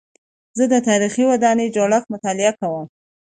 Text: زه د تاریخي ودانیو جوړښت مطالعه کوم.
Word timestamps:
زه 0.57 0.63
د 0.73 0.75
تاریخي 0.87 1.23
ودانیو 1.27 1.73
جوړښت 1.75 2.07
مطالعه 2.13 2.53
کوم. 2.59 2.85